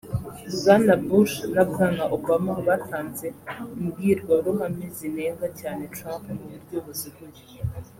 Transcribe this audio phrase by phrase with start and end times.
[0.55, 3.27] Bwana Bush na Bwana Obama batanze
[3.79, 7.41] imbwirwaruhame zinenga cyane Trump mu buryo buziguye